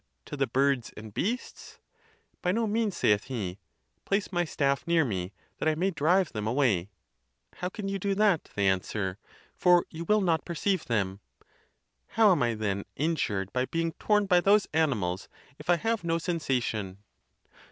to 0.25 0.35
the 0.35 0.47
birds 0.47 0.91
and 0.97 1.13
beasts?"" 1.13 1.77
By 2.41 2.51
no 2.53 2.65
means," 2.65 2.97
saith 2.97 3.25
he; 3.25 3.59
"place 4.03 4.31
my 4.31 4.43
staff 4.45 4.87
near 4.87 5.05
me, 5.05 5.31
that 5.59 5.67
I 5.69 5.75
may 5.75 5.91
drive 5.91 6.33
them 6.33 6.47
away." 6.47 6.89
"How 7.57 7.69
can 7.69 7.87
you 7.87 7.99
do 7.99 8.15
that," 8.15 8.45
they 8.55 8.67
answer, 8.67 9.19
"for 9.53 9.85
you 9.91 10.03
will 10.05 10.21
not 10.21 10.43
perceive 10.43 10.85
them?" 10.85 11.19
"How 12.17 12.31
am 12.31 12.41
I 12.41 12.55
then 12.55 12.77
in 12.95 13.11
56 13.11 13.13
THE 13.13 13.13
TUSCULAN 13.13 13.13
DISPUTATIONS. 13.13 13.45
jured 13.45 13.53
by 13.53 13.65
being 13.65 13.91
torn 13.99 14.25
by 14.25 14.41
those 14.41 14.67
animals, 14.73 15.29
if 15.59 15.69
I 15.69 15.75
have 15.75 16.03
no 16.03 16.17
sensa 16.17 16.63
tion?" 16.63 16.97